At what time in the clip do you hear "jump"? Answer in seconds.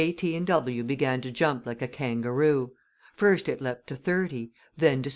1.31-1.67